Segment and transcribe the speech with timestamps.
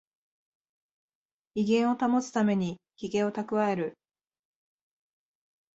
[1.53, 3.95] 威厳を保つためにヒゲをたくわえる